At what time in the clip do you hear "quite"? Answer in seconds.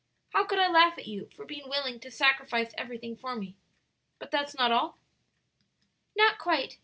6.39-6.79